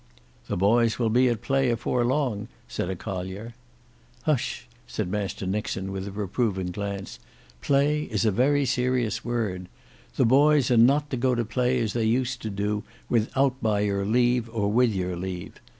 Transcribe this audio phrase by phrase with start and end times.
[0.47, 3.53] "The boys will be at play afore long," said a collier.
[4.23, 7.19] "Hush!" said Master Nixon with a reproving glance,
[7.61, 9.69] "play is a very serious word.
[10.15, 13.81] The boys are not to go to play as they used to do without by
[13.81, 15.57] your leave or with your leave.